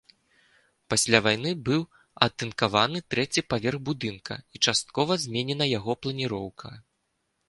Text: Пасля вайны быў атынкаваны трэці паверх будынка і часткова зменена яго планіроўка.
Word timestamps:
Пасля 0.91 1.17
вайны 1.25 1.49
быў 1.67 1.81
атынкаваны 2.27 3.01
трэці 3.15 3.43
паверх 3.55 3.79
будынка 3.89 4.33
і 4.57 4.63
часткова 4.69 5.19
зменена 5.27 5.65
яго 5.77 5.93
планіроўка. 6.07 6.67